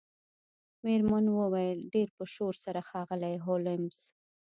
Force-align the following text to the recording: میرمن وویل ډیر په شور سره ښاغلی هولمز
میرمن 0.85 1.25
وویل 1.31 1.79
ډیر 1.93 2.09
په 2.17 2.23
شور 2.33 2.53
سره 2.63 2.79
ښاغلی 2.89 3.35
هولمز 3.45 3.97